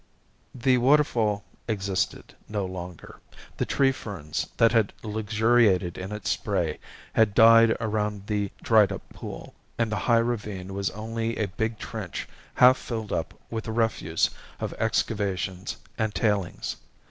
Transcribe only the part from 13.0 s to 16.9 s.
up with the refuse of excavations and tailings.